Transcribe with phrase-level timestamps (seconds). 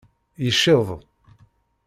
[0.43, 0.87] Yecceḍ.